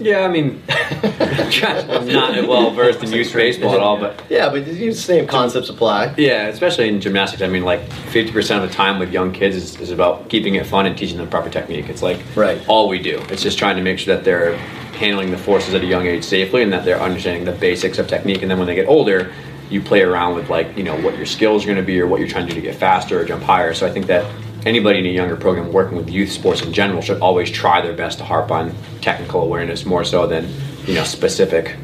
Yeah, 0.00 0.20
I 0.20 0.28
mean, 0.28 0.62
I'm 0.68 2.06
not 2.06 2.46
well 2.46 2.70
versed 2.70 3.02
in 3.02 3.10
youth 3.10 3.32
baseball 3.34 3.74
at 3.74 3.80
all, 3.80 3.98
but 3.98 4.22
Yeah, 4.30 4.48
but 4.48 4.64
the 4.64 4.92
same 4.92 5.26
concepts 5.26 5.68
apply. 5.70 6.14
yeah, 6.16 6.46
especially 6.46 6.88
in 6.88 7.00
gymnastics. 7.00 7.42
I 7.42 7.48
mean, 7.48 7.64
like 7.64 7.80
50% 8.12 8.62
of 8.62 8.68
the 8.68 8.72
time 8.72 9.00
with 9.00 9.12
young 9.12 9.32
kids 9.32 9.56
is, 9.56 9.80
is 9.80 9.90
about 9.90 10.28
keeping 10.28 10.54
it 10.54 10.66
fun 10.66 10.86
and 10.86 10.96
teaching 10.96 11.16
them 11.18 11.28
proper 11.28 11.50
technique. 11.50 11.88
It's 11.88 12.00
like 12.02 12.20
Right. 12.36 12.60
all 12.68 12.88
we 12.88 13.00
do. 13.00 13.18
It's 13.28 13.42
just 13.42 13.58
trying 13.58 13.74
to 13.74 13.82
make 13.82 13.98
sure 13.98 14.14
that 14.14 14.24
they're 14.24 14.56
handling 14.98 15.32
the 15.32 15.38
forces 15.38 15.74
at 15.74 15.82
a 15.82 15.86
young 15.86 16.06
age 16.06 16.22
safely 16.22 16.62
and 16.62 16.72
that 16.72 16.84
they're 16.84 17.00
understanding 17.00 17.44
the 17.44 17.50
basics 17.58 17.98
of 17.98 18.06
technique. 18.06 18.42
And 18.42 18.48
then 18.50 18.58
when 18.58 18.68
they 18.68 18.76
get 18.76 18.86
older, 18.86 19.32
you 19.70 19.80
play 19.80 20.02
around 20.02 20.34
with 20.34 20.48
like 20.48 20.76
you 20.76 20.84
know 20.84 20.98
what 21.00 21.16
your 21.16 21.26
skills 21.26 21.64
are 21.64 21.66
going 21.66 21.78
to 21.78 21.84
be 21.84 22.00
or 22.00 22.06
what 22.06 22.20
you're 22.20 22.28
trying 22.28 22.46
to 22.46 22.54
do 22.54 22.60
to 22.60 22.66
get 22.66 22.74
faster 22.74 23.20
or 23.20 23.24
jump 23.24 23.42
higher. 23.42 23.74
So 23.74 23.86
I 23.86 23.90
think 23.90 24.06
that 24.06 24.30
anybody 24.66 24.98
in 24.98 25.06
a 25.06 25.10
younger 25.10 25.36
program 25.36 25.72
working 25.72 25.96
with 25.96 26.10
youth 26.10 26.30
sports 26.30 26.62
in 26.62 26.72
general 26.72 27.00
should 27.00 27.20
always 27.20 27.50
try 27.50 27.80
their 27.80 27.94
best 27.94 28.18
to 28.18 28.24
harp 28.24 28.50
on 28.50 28.74
technical 29.00 29.42
awareness 29.42 29.86
more 29.86 30.04
so 30.04 30.26
than 30.26 30.48
you 30.86 30.94
know 30.94 31.04
specific 31.04 31.76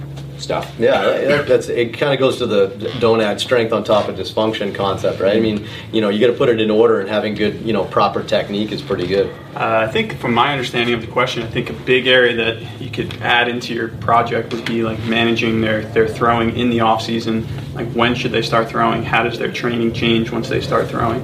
stuff. 0.44 0.72
Yeah, 0.78 1.02
that, 1.02 1.48
that's 1.48 1.68
it. 1.68 1.94
Kind 1.98 2.12
of 2.12 2.20
goes 2.20 2.38
to 2.38 2.46
the 2.46 2.94
don't 3.00 3.20
add 3.20 3.40
strength 3.40 3.72
on 3.72 3.82
top 3.82 4.08
of 4.08 4.16
dysfunction 4.16 4.74
concept, 4.74 5.20
right? 5.20 5.36
I 5.36 5.40
mean, 5.40 5.66
you 5.90 6.00
know, 6.00 6.10
you 6.10 6.20
got 6.20 6.32
to 6.32 6.38
put 6.38 6.48
it 6.48 6.60
in 6.60 6.70
order, 6.70 7.00
and 7.00 7.08
having 7.08 7.34
good, 7.34 7.62
you 7.62 7.72
know, 7.72 7.84
proper 7.84 8.22
technique 8.22 8.70
is 8.70 8.82
pretty 8.82 9.06
good. 9.06 9.34
Uh, 9.56 9.86
I 9.88 9.90
think, 9.90 10.18
from 10.18 10.34
my 10.34 10.52
understanding 10.52 10.94
of 10.94 11.00
the 11.00 11.08
question, 11.08 11.42
I 11.42 11.46
think 11.46 11.70
a 11.70 11.72
big 11.72 12.06
area 12.06 12.36
that 12.36 12.80
you 12.80 12.90
could 12.90 13.20
add 13.22 13.48
into 13.48 13.74
your 13.74 13.88
project 13.88 14.52
would 14.52 14.64
be 14.64 14.82
like 14.82 14.98
managing 15.04 15.60
their, 15.60 15.82
their 15.86 16.06
throwing 16.06 16.56
in 16.56 16.70
the 16.70 16.80
off 16.80 17.02
season. 17.02 17.46
Like 17.74 17.90
when 17.92 18.14
should 18.14 18.32
they 18.32 18.42
start 18.42 18.68
throwing? 18.68 19.02
How 19.02 19.22
does 19.22 19.38
their 19.38 19.50
training 19.50 19.94
change 19.94 20.30
once 20.30 20.48
they 20.48 20.60
start 20.60 20.88
throwing? 20.88 21.20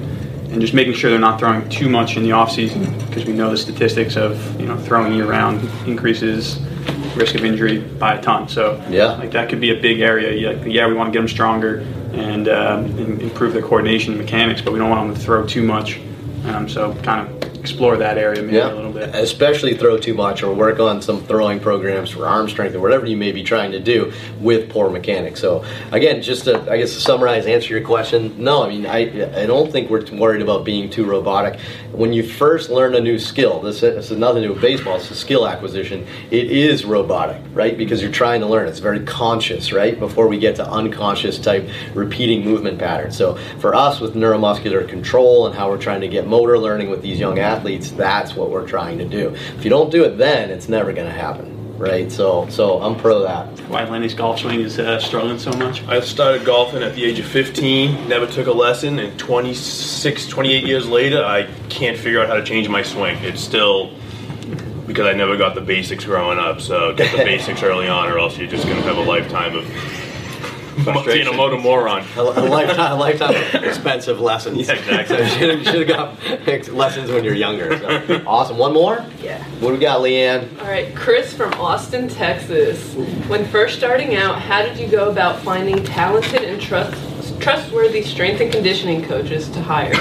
And 0.51 0.59
just 0.59 0.73
making 0.73 0.95
sure 0.95 1.09
they're 1.09 1.19
not 1.19 1.39
throwing 1.39 1.69
too 1.69 1.87
much 1.87 2.17
in 2.17 2.23
the 2.23 2.33
off 2.33 2.51
season 2.51 2.83
because 3.07 3.23
we 3.23 3.31
know 3.31 3.49
the 3.49 3.57
statistics 3.57 4.17
of 4.17 4.59
you 4.59 4.67
know 4.67 4.77
throwing 4.77 5.13
year 5.13 5.25
round 5.25 5.61
increases 5.87 6.59
risk 7.15 7.35
of 7.35 7.43
injury 7.45 7.79
by 7.79 8.15
a 8.15 8.21
ton. 8.21 8.47
So 8.47 8.81
Yeah. 8.89 9.13
like 9.13 9.31
that 9.31 9.49
could 9.49 9.59
be 9.59 9.71
a 9.71 9.81
big 9.81 10.01
area. 10.01 10.31
Yeah, 10.31 10.63
yeah 10.65 10.87
we 10.87 10.93
want 10.93 11.07
to 11.07 11.11
get 11.11 11.19
them 11.19 11.27
stronger 11.27 11.85
and, 12.13 12.47
um, 12.47 12.85
and 12.97 13.21
improve 13.21 13.53
their 13.53 13.61
coordination 13.61 14.13
and 14.13 14.21
mechanics, 14.21 14.61
but 14.61 14.73
we 14.73 14.79
don't 14.79 14.89
want 14.89 15.07
them 15.07 15.15
to 15.15 15.21
throw 15.21 15.45
too 15.45 15.63
much. 15.63 15.99
Um, 16.45 16.67
so 16.67 16.93
kind 17.03 17.27
of 17.27 17.59
explore 17.59 17.97
that 17.97 18.17
area 18.17 18.41
maybe 18.41 18.57
a 18.57 18.67
little. 18.73 18.90
Especially 19.01 19.75
throw 19.75 19.97
too 19.97 20.13
much 20.13 20.43
or 20.43 20.53
work 20.53 20.79
on 20.79 21.01
some 21.01 21.23
throwing 21.23 21.59
programs 21.59 22.09
for 22.09 22.27
arm 22.27 22.47
strength 22.49 22.75
or 22.75 22.79
whatever 22.79 23.05
you 23.05 23.17
may 23.17 23.31
be 23.31 23.43
trying 23.43 23.71
to 23.71 23.79
do 23.79 24.13
with 24.39 24.69
poor 24.69 24.89
mechanics. 24.89 25.39
So 25.39 25.65
again, 25.91 26.21
just 26.21 26.45
to 26.45 26.71
I 26.71 26.77
guess 26.77 26.93
to 26.93 27.01
summarize, 27.01 27.45
answer 27.45 27.73
your 27.73 27.85
question. 27.85 28.35
No, 28.41 28.63
I 28.63 28.69
mean 28.69 28.85
I 28.85 29.41
I 29.41 29.45
don't 29.45 29.71
think 29.71 29.89
we're 29.89 30.05
worried 30.11 30.41
about 30.41 30.65
being 30.65 30.89
too 30.89 31.05
robotic. 31.05 31.59
When 31.91 32.13
you 32.13 32.23
first 32.23 32.69
learn 32.69 32.95
a 32.95 33.01
new 33.01 33.19
skill, 33.19 33.61
this, 33.61 33.81
this 33.81 34.11
is 34.11 34.17
nothing 34.17 34.43
to 34.43 34.47
do 34.47 34.53
with 34.53 34.61
baseball. 34.61 34.95
It's 34.95 35.11
a 35.11 35.15
skill 35.15 35.47
acquisition. 35.47 36.05
It 36.29 36.51
is 36.51 36.85
robotic, 36.85 37.41
right? 37.53 37.77
Because 37.77 38.01
you're 38.01 38.11
trying 38.11 38.41
to 38.41 38.47
learn. 38.47 38.67
It's 38.67 38.79
very 38.79 39.01
conscious, 39.01 39.71
right? 39.73 39.99
Before 39.99 40.27
we 40.27 40.39
get 40.39 40.55
to 40.57 40.69
unconscious 40.69 41.37
type 41.39 41.67
repeating 41.93 42.43
movement 42.43 42.79
patterns. 42.79 43.17
So 43.17 43.35
for 43.59 43.75
us 43.75 43.99
with 43.99 44.15
neuromuscular 44.15 44.87
control 44.87 45.47
and 45.47 45.55
how 45.55 45.69
we're 45.69 45.77
trying 45.77 46.01
to 46.01 46.07
get 46.07 46.27
motor 46.27 46.57
learning 46.57 46.89
with 46.89 47.01
these 47.01 47.19
young 47.19 47.39
athletes, 47.39 47.91
that's 47.91 48.35
what 48.35 48.49
we're 48.49 48.67
trying 48.67 48.90
to 48.99 49.05
do. 49.05 49.29
If 49.57 49.63
you 49.63 49.69
don't 49.69 49.91
do 49.91 50.03
it 50.03 50.17
then, 50.17 50.49
it's 50.49 50.69
never 50.69 50.93
going 50.93 51.07
to 51.07 51.13
happen, 51.13 51.77
right? 51.77 52.11
So 52.11 52.47
so 52.49 52.81
I'm 52.81 52.95
pro 52.95 53.21
that. 53.23 53.47
Why 53.69 53.87
Lenny's 53.87 54.13
golf 54.13 54.39
swing 54.39 54.61
is 54.61 54.79
uh, 54.79 54.99
struggling 54.99 55.39
so 55.39 55.51
much? 55.53 55.83
I 55.87 55.99
started 56.01 56.45
golfing 56.45 56.83
at 56.83 56.95
the 56.95 57.05
age 57.05 57.19
of 57.19 57.25
15, 57.25 58.07
never 58.07 58.27
took 58.27 58.47
a 58.47 58.51
lesson, 58.51 58.99
and 58.99 59.17
26, 59.19 60.27
28 60.27 60.63
years 60.65 60.87
later, 60.87 61.23
I 61.23 61.43
can't 61.69 61.97
figure 61.97 62.21
out 62.21 62.27
how 62.27 62.35
to 62.35 62.43
change 62.43 62.67
my 62.69 62.81
swing. 62.83 63.17
It's 63.23 63.41
still 63.41 63.93
because 64.87 65.05
I 65.05 65.13
never 65.13 65.37
got 65.37 65.55
the 65.55 65.61
basics 65.61 66.05
growing 66.05 66.37
up. 66.37 66.61
So 66.61 66.93
get 66.93 67.15
the 67.17 67.23
basics 67.23 67.63
early 67.63 67.87
on, 67.87 68.09
or 68.09 68.19
else 68.19 68.37
you're 68.37 68.49
just 68.49 68.65
going 68.65 68.77
to 68.77 68.83
have 68.83 68.97
a 68.97 69.03
lifetime 69.03 69.55
of 69.55 69.65
being 71.05 71.27
a 71.27 71.33
motor 71.33 71.57
moron. 71.57 72.05
A, 72.15 72.21
a 72.21 72.23
lifetime, 72.23 72.91
a 72.91 72.95
lifetime 72.95 73.35
of 73.35 73.63
expensive 73.63 74.19
lessons. 74.19 74.67
Yeah, 74.67 74.75
exactly. 74.75 75.17
So 75.41 75.45
you 75.51 75.63
should 75.63 75.89
have 75.89 76.17
got 76.47 76.73
lessons 76.73 77.09
when 77.11 77.23
you're 77.23 77.35
younger. 77.35 77.77
So. 77.77 78.21
Awesome. 78.27 78.57
One 78.57 78.73
more? 78.73 79.05
Yeah. 79.21 79.43
What 79.59 79.69
do 79.69 79.73
we 79.75 79.79
got, 79.79 80.01
Leanne? 80.01 80.59
All 80.61 80.67
right, 80.67 80.95
Chris 80.95 81.33
from 81.33 81.53
Austin, 81.55 82.07
Texas. 82.07 82.93
When 83.27 83.45
first 83.45 83.77
starting 83.77 84.15
out, 84.15 84.39
how 84.41 84.61
did 84.61 84.77
you 84.77 84.87
go 84.87 85.09
about 85.09 85.41
finding 85.41 85.83
talented 85.83 86.43
and 86.43 86.61
trust, 86.61 87.41
trustworthy 87.41 88.03
strength 88.03 88.41
and 88.41 88.51
conditioning 88.51 89.03
coaches 89.03 89.49
to 89.49 89.61
hire? 89.61 89.93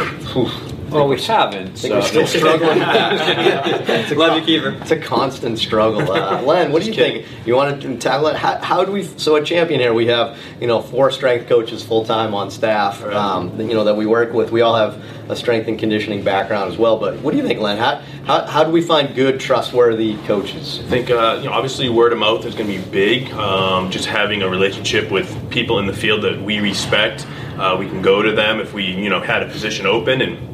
Well, 0.90 1.08
we 1.08 1.20
haven't. 1.20 1.76
So 1.76 1.90
we're 1.90 2.02
still 2.02 2.26
struggling. 2.26 2.78
it's, 2.80 4.10
a, 4.10 4.14
Love 4.14 4.38
you, 4.38 4.44
Keeper. 4.44 4.76
it's 4.80 4.90
a 4.90 4.98
constant 4.98 5.58
struggle. 5.58 6.10
Uh, 6.10 6.42
Len, 6.42 6.72
what 6.72 6.82
do 6.82 6.88
you 6.88 6.94
think? 6.94 7.26
You 7.46 7.54
want 7.54 7.80
to 7.80 7.96
tackle 7.96 8.26
it? 8.26 8.36
How, 8.36 8.58
how 8.58 8.84
do 8.84 8.92
we? 8.92 9.04
So 9.04 9.36
at 9.36 9.46
Champion 9.46 9.80
here, 9.80 9.94
we 9.94 10.06
have 10.06 10.36
you 10.60 10.66
know 10.66 10.82
four 10.82 11.10
strength 11.10 11.48
coaches 11.48 11.82
full 11.82 12.04
time 12.04 12.34
on 12.34 12.50
staff. 12.50 13.02
Right. 13.02 13.14
Um, 13.14 13.60
you 13.60 13.74
know 13.74 13.84
that 13.84 13.96
we 13.96 14.06
work 14.06 14.32
with. 14.32 14.50
We 14.50 14.62
all 14.62 14.74
have 14.74 15.00
a 15.30 15.36
strength 15.36 15.68
and 15.68 15.78
conditioning 15.78 16.24
background 16.24 16.72
as 16.72 16.78
well. 16.78 16.98
But 16.98 17.20
what 17.20 17.30
do 17.30 17.36
you 17.36 17.46
think, 17.46 17.60
Len? 17.60 17.78
How 17.78 18.02
how, 18.24 18.46
how 18.46 18.64
do 18.64 18.70
we 18.70 18.82
find 18.82 19.14
good, 19.14 19.40
trustworthy 19.40 20.16
coaches? 20.26 20.80
I 20.80 20.88
think 20.88 21.10
uh, 21.10 21.38
you 21.40 21.48
know 21.48 21.52
obviously 21.52 21.88
word 21.88 22.12
of 22.12 22.18
mouth 22.18 22.44
is 22.44 22.54
going 22.54 22.68
to 22.70 22.78
be 22.78 22.90
big. 22.90 23.30
Um, 23.32 23.90
just 23.90 24.06
having 24.06 24.42
a 24.42 24.48
relationship 24.48 25.10
with 25.10 25.50
people 25.50 25.78
in 25.78 25.86
the 25.86 25.94
field 25.94 26.22
that 26.22 26.40
we 26.42 26.58
respect, 26.58 27.26
uh, 27.58 27.76
we 27.78 27.88
can 27.88 28.02
go 28.02 28.22
to 28.22 28.32
them 28.32 28.60
if 28.60 28.72
we 28.74 28.84
you 28.84 29.08
know 29.08 29.20
had 29.20 29.42
a 29.42 29.46
position 29.46 29.86
open 29.86 30.20
and 30.20 30.49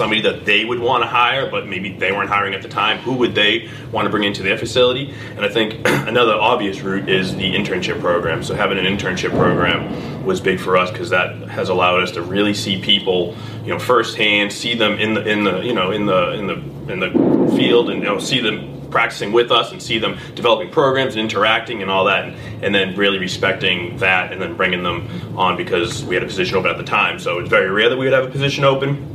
somebody 0.00 0.22
that 0.22 0.46
they 0.46 0.64
would 0.64 0.78
want 0.78 1.02
to 1.02 1.06
hire, 1.06 1.50
but 1.50 1.68
maybe 1.68 1.92
they 1.92 2.10
weren't 2.10 2.30
hiring 2.30 2.54
at 2.54 2.62
the 2.62 2.68
time. 2.68 2.96
Who 3.00 3.12
would 3.16 3.34
they 3.34 3.68
want 3.92 4.06
to 4.06 4.10
bring 4.10 4.24
into 4.24 4.42
their 4.42 4.56
facility? 4.56 5.14
And 5.36 5.44
I 5.44 5.50
think 5.50 5.74
another 5.84 6.32
obvious 6.32 6.80
route 6.80 7.06
is 7.06 7.36
the 7.36 7.54
internship 7.54 8.00
program. 8.00 8.42
So 8.42 8.54
having 8.54 8.78
an 8.78 8.86
internship 8.86 9.32
program 9.32 10.24
was 10.24 10.40
big 10.40 10.58
for 10.58 10.78
us 10.78 10.90
because 10.90 11.10
that 11.10 11.36
has 11.50 11.68
allowed 11.68 12.02
us 12.02 12.12
to 12.12 12.22
really 12.22 12.54
see 12.54 12.80
people, 12.80 13.36
you 13.62 13.74
know, 13.74 13.78
firsthand, 13.78 14.50
see 14.50 14.74
them 14.74 14.92
in 14.98 15.12
the 15.12 15.28
in 15.28 15.44
the 15.44 15.60
you 15.60 15.74
know 15.74 15.90
in 15.90 16.06
the 16.06 16.30
in 16.32 16.46
the 16.46 16.54
in 16.90 17.00
the 17.00 17.54
field, 17.54 17.90
and 17.90 17.98
you 18.00 18.08
know 18.08 18.18
see 18.18 18.40
them 18.40 18.80
practicing 18.90 19.32
with 19.32 19.52
us 19.52 19.70
and 19.70 19.82
see 19.82 19.98
them 19.98 20.18
developing 20.34 20.70
programs 20.70 21.14
and 21.14 21.20
interacting 21.20 21.82
and 21.82 21.90
all 21.90 22.06
that 22.06 22.24
and, 22.24 22.64
and 22.64 22.74
then 22.74 22.96
really 22.96 23.18
respecting 23.18 23.96
that 23.98 24.32
and 24.32 24.42
then 24.42 24.56
bringing 24.56 24.82
them 24.82 25.06
on 25.38 25.56
because 25.56 26.02
we 26.04 26.16
had 26.16 26.24
a 26.24 26.26
position 26.26 26.56
open 26.56 26.68
at 26.68 26.76
the 26.76 26.82
time 26.82 27.16
so 27.16 27.38
it's 27.38 27.48
very 27.48 27.70
rare 27.70 27.88
that 27.88 27.96
we 27.96 28.04
would 28.04 28.12
have 28.12 28.24
a 28.24 28.30
position 28.30 28.64
open 28.64 29.09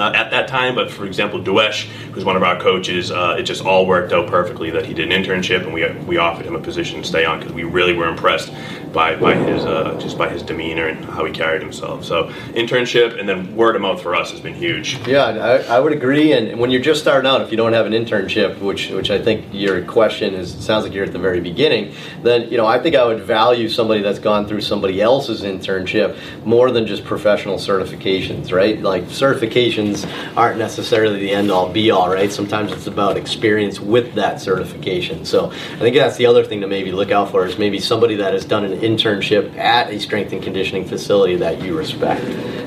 uh, 0.00 0.12
at 0.14 0.30
that 0.30 0.48
time. 0.48 0.74
But 0.74 0.90
for 0.90 1.06
example, 1.06 1.40
Duesh, 1.40 1.84
who's 2.12 2.24
one 2.24 2.36
of 2.36 2.42
our 2.42 2.58
coaches, 2.60 3.10
uh, 3.10 3.36
it 3.38 3.42
just 3.42 3.64
all 3.64 3.86
worked 3.86 4.12
out 4.12 4.26
perfectly 4.28 4.70
that 4.70 4.86
he 4.86 4.94
did 4.94 5.12
an 5.12 5.22
internship 5.22 5.64
and 5.64 5.72
we, 5.72 5.88
we 6.06 6.16
offered 6.16 6.46
him 6.46 6.54
a 6.54 6.60
position 6.60 7.02
to 7.02 7.06
stay 7.06 7.24
on 7.24 7.38
because 7.38 7.52
we 7.52 7.64
really 7.64 7.94
were 7.94 8.08
impressed 8.08 8.52
by, 8.92 9.16
by 9.16 9.34
his 9.34 9.64
uh, 9.64 9.98
just 10.00 10.16
by 10.16 10.28
his 10.28 10.42
demeanor 10.42 10.88
and 10.88 11.04
how 11.04 11.24
he 11.24 11.32
carried 11.32 11.62
himself. 11.62 12.04
So 12.04 12.28
internship 12.54 13.18
and 13.18 13.28
then 13.28 13.54
word 13.56 13.76
of 13.76 13.82
mouth 13.82 14.02
for 14.02 14.14
us 14.14 14.30
has 14.30 14.40
been 14.40 14.54
huge. 14.54 14.98
Yeah, 15.06 15.24
I, 15.24 15.76
I 15.76 15.80
would 15.80 15.92
agree. 15.92 16.32
And 16.32 16.58
when 16.58 16.70
you're 16.70 16.82
just 16.82 17.00
starting 17.00 17.28
out, 17.28 17.40
if 17.40 17.50
you 17.50 17.56
don't 17.56 17.72
have 17.72 17.86
an 17.86 17.92
internship, 17.92 18.58
which 18.60 18.90
which 18.90 19.10
I 19.10 19.20
think 19.20 19.46
your 19.52 19.84
question 19.84 20.34
is 20.34 20.52
sounds 20.64 20.84
like 20.84 20.94
you're 20.94 21.04
at 21.04 21.12
the 21.12 21.18
very 21.18 21.40
beginning, 21.40 21.94
then 22.22 22.50
you 22.50 22.56
know 22.56 22.66
I 22.66 22.78
think 22.78 22.96
I 22.96 23.04
would 23.04 23.22
value 23.22 23.68
somebody 23.68 24.02
that's 24.02 24.18
gone 24.18 24.46
through 24.46 24.62
somebody 24.62 25.00
else's 25.00 25.42
internship 25.42 26.16
more 26.44 26.70
than 26.70 26.86
just 26.86 27.04
professional 27.04 27.56
certifications, 27.56 28.52
right? 28.52 28.80
Like 28.80 29.04
certifications 29.04 30.08
aren't 30.36 30.58
necessarily 30.58 31.20
the 31.20 31.30
end 31.30 31.50
all 31.50 31.68
be 31.72 31.90
all, 31.90 32.08
right? 32.08 32.32
Sometimes 32.32 32.72
it's 32.72 32.86
about 32.86 33.16
experience 33.16 33.80
with 33.80 34.14
that 34.14 34.40
certification. 34.40 35.24
So 35.24 35.50
I 35.50 35.78
think 35.78 35.96
that's 35.96 36.16
the 36.16 36.26
other 36.26 36.44
thing 36.44 36.60
to 36.60 36.66
maybe 36.66 36.92
look 36.92 37.10
out 37.10 37.30
for 37.30 37.46
is 37.46 37.58
maybe 37.58 37.78
somebody 37.78 38.16
that 38.16 38.32
has 38.32 38.44
done 38.44 38.64
an 38.64 38.82
internship 38.96 39.56
at 39.56 39.90
a 39.90 40.00
strength 40.00 40.32
and 40.32 40.42
conditioning 40.42 40.86
facility 40.86 41.36
that 41.36 41.62
you 41.62 41.76
respect 41.76 42.24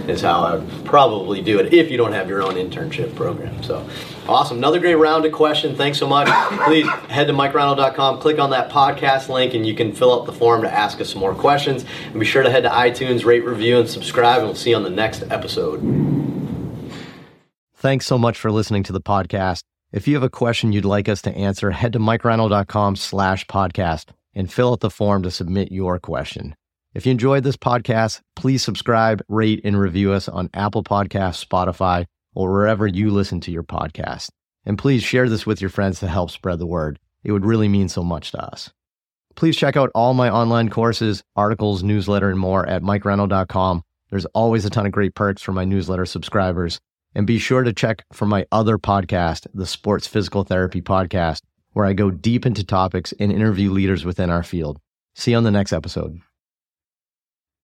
is 0.10 0.22
how 0.22 0.42
I 0.42 0.56
would 0.56 0.86
probably 0.86 1.42
do 1.42 1.60
it 1.60 1.74
if 1.74 1.90
you 1.90 1.98
don't 1.98 2.14
have 2.14 2.30
your 2.30 2.42
own 2.44 2.56
internship 2.56 3.16
program. 3.16 3.64
So 3.64 3.88
awesome. 4.28 4.58
Another 4.58 4.80
great 4.80 4.96
round 4.96 5.26
of 5.26 5.32
question. 5.32 5.76
Thanks 5.76 5.98
so 5.98 6.08
much. 6.08 6.28
Please 6.66 6.88
head 7.10 7.28
to 7.28 7.34
MikeReinold.com, 7.34 8.20
click 8.20 8.40
on 8.40 8.52
that 8.52 8.70
podcast 8.70 9.30
link, 9.30 9.54
and 9.54 9.66
you 9.66 9.74
can 9.74 9.94
fill 9.94 10.14
out 10.14 10.26
the 10.26 10.34
form 10.34 10.62
to 10.62 10.72
ask 10.72 11.02
us 11.02 11.12
some 11.12 11.20
more 11.20 11.36
questions. 11.36 11.86
And 12.06 12.20
be 12.20 12.26
sure 12.26 12.44
to 12.44 12.50
head 12.50 12.64
to 12.64 12.70
iTunes, 12.70 13.26
rate, 13.26 13.44
review, 13.44 13.80
and 13.80 13.90
subscribe, 13.90 14.40
and 14.40 14.48
we'll 14.48 14.56
see 14.56 14.72
you 14.72 14.76
on 14.76 14.84
the 14.84 14.90
next 14.90 15.24
episode. 15.30 15.82
Thanks 17.76 18.06
so 18.06 18.18
much 18.18 18.38
for 18.38 18.52
listening 18.52 18.84
to 18.84 18.94
the 18.94 19.02
podcast. 19.02 19.64
If 19.92 20.08
you 20.08 20.14
have 20.14 20.24
a 20.24 20.30
question 20.30 20.72
you'd 20.72 20.86
like 20.86 21.10
us 21.10 21.22
to 21.24 21.36
answer, 21.36 21.72
head 21.72 21.94
to 21.94 22.00
MikeReinold.com 22.00 22.96
slash 22.96 23.46
podcast 23.48 24.12
and 24.34 24.52
fill 24.52 24.72
out 24.72 24.80
the 24.80 24.90
form 24.90 25.24
to 25.24 25.32
submit 25.32 25.72
your 25.72 26.00
question. 26.00 26.56
If 26.94 27.06
you 27.06 27.12
enjoyed 27.12 27.44
this 27.44 27.58
podcast, 27.58 28.22
please 28.36 28.64
subscribe, 28.64 29.22
rate, 29.30 29.62
and 29.64 29.80
review 29.80 30.12
us 30.12 30.28
on 30.28 30.50
Apple 30.54 30.84
Podcasts, 30.84 31.46
Spotify, 31.46 32.06
or 32.34 32.52
wherever 32.52 32.86
you 32.86 33.12
listen 33.12 33.40
to 33.42 33.52
your 33.52 33.64
podcast. 33.64 34.30
And 34.66 34.78
please 34.78 35.04
share 35.04 35.30
this 35.30 35.46
with 35.46 35.62
your 35.62 35.70
friends 35.70 36.00
to 36.00 36.08
help 36.08 36.32
spread 36.32 36.60
the 36.60 36.66
word. 36.66 37.00
It 37.24 37.32
would 37.32 37.46
really 37.46 37.68
mean 37.68 37.88
so 37.88 38.04
much 38.04 38.32
to 38.32 38.44
us. 38.44 38.72
Please 39.36 39.56
check 39.56 39.78
out 39.78 39.92
all 39.96 40.14
my 40.14 40.30
online 40.30 40.70
courses, 40.70 41.24
articles, 41.36 41.84
newsletter, 41.84 42.30
and 42.30 42.40
more 42.40 42.68
at 42.68 42.82
MikeReinold.com. 42.82 43.84
There's 44.10 44.26
always 44.26 44.66
a 44.66 44.70
ton 44.70 44.86
of 44.86 44.92
great 44.92 45.16
perks 45.16 45.42
for 45.42 45.54
my 45.54 45.64
newsletter 45.64 46.06
subscribers. 46.06 46.80
And 47.16 47.28
be 47.28 47.40
sure 47.40 47.64
to 47.64 47.74
check 47.74 48.06
for 48.14 48.26
my 48.26 48.46
other 48.52 48.78
podcast, 48.78 49.48
the 49.54 49.66
Sports 49.66 50.08
Physical 50.08 50.44
Therapy 50.44 50.82
Podcast, 50.82 51.42
where 51.74 51.86
I 51.86 51.94
go 51.94 52.12
deep 52.12 52.46
into 52.46 52.64
topics 52.64 53.14
and 53.20 53.32
interview 53.32 53.72
leaders 53.72 54.06
within 54.06 54.30
our 54.30 54.44
field. 54.44 54.80
See 55.16 55.32
you 55.32 55.38
on 55.38 55.44
the 55.44 55.52
next 55.52 55.74
episode. 55.74 56.20